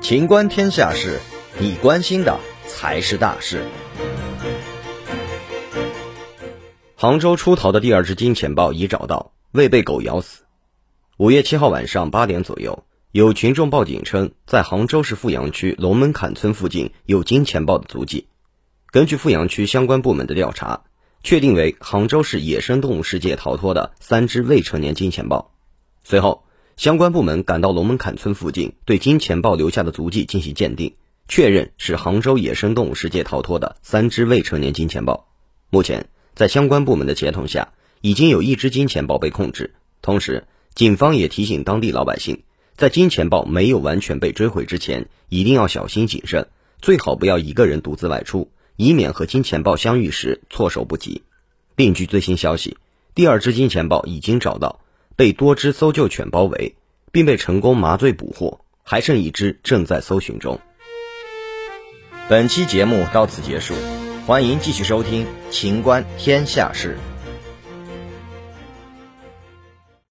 [0.00, 1.20] 情观天下事，
[1.58, 3.62] 你关心的才是大事。
[6.96, 10.44] 杭州出逃的第二只金钱豹已找到，未被狗咬死。
[11.18, 18.28] 五月七号晚上八点左右，有群众报警称，在杭州市富阳区龙门坎村附近有金钱豹的足迹。
[18.90, 20.84] 根据富阳区相关部门的调查，
[21.22, 25.52] 确定为杭州市野生动物世界逃脱的三只未成年金钱豹。
[26.02, 26.44] 随后，
[26.78, 30.94] 相关部门赶到龙门坎村附近，对金钱豹留下的足迹进行鉴定，
[31.26, 35.26] 确认是杭州野生动物世界逃脱的三只未成年金钱豹。
[35.70, 39.74] 目前，在相关部门的协同下，已经有一只金钱豹被控制。
[40.02, 42.44] 同时，警方也提醒当地老百姓，
[42.76, 46.46] 在金钱豹没有完全被追回之前，一定要小心谨慎，
[46.80, 51.22] 最好不要一个人独自外出，以免和金钱豹相遇时措手不及。
[51.74, 52.76] 并据最新消息，
[53.16, 54.78] 第二只金钱豹已经找到，
[55.18, 56.76] 被多只搜救犬包围，
[57.10, 60.60] 并被成功麻醉捕获，还剩一只正在搜寻中。
[62.28, 63.74] 本期节目到此结束。
[64.28, 66.96] 欢迎继续收听《秦观天下事》。